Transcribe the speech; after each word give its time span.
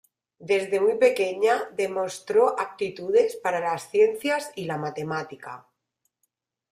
Desde 0.49 0.79
muy 0.79 0.97
pequeña 0.97 1.65
demostró 1.75 2.59
aptitudes 2.59 3.35
para 3.35 3.59
las 3.59 3.91
ciencias 3.91 4.51
y 4.55 4.65
la 4.65 4.79
matemática. 4.79 5.67